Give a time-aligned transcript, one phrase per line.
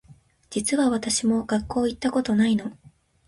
[0.49, 2.75] 実は私も学校行ったことないの